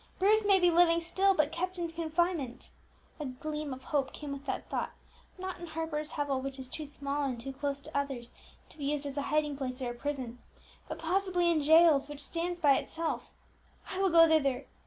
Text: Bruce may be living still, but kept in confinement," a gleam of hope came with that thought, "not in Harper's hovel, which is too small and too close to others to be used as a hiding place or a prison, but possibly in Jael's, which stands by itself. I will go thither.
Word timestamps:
Bruce 0.17 0.43
may 0.43 0.59
be 0.59 0.71
living 0.71 0.99
still, 0.99 1.35
but 1.35 1.51
kept 1.51 1.77
in 1.77 1.87
confinement," 1.87 2.71
a 3.19 3.25
gleam 3.25 3.71
of 3.71 3.83
hope 3.83 4.11
came 4.11 4.31
with 4.31 4.47
that 4.47 4.67
thought, 4.67 4.93
"not 5.37 5.59
in 5.59 5.67
Harper's 5.67 6.13
hovel, 6.13 6.41
which 6.41 6.57
is 6.57 6.69
too 6.69 6.87
small 6.87 7.21
and 7.21 7.39
too 7.39 7.53
close 7.53 7.79
to 7.81 7.95
others 7.95 8.33
to 8.69 8.79
be 8.79 8.85
used 8.85 9.05
as 9.05 9.15
a 9.15 9.21
hiding 9.29 9.55
place 9.55 9.79
or 9.79 9.91
a 9.91 9.95
prison, 9.95 10.39
but 10.87 10.97
possibly 10.97 11.51
in 11.51 11.61
Jael's, 11.61 12.09
which 12.09 12.23
stands 12.23 12.59
by 12.59 12.79
itself. 12.79 13.29
I 13.91 13.99
will 13.99 14.09
go 14.09 14.27
thither. 14.27 14.65